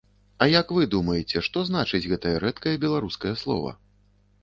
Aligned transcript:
Як 0.59 0.73
вы 0.77 0.87
думаеце, 0.95 1.45
што 1.49 1.65
значыць 1.69 2.03
гэтае 2.17 2.35
рэдкае 2.47 2.75
беларускае 2.89 3.33
слова? 3.47 3.81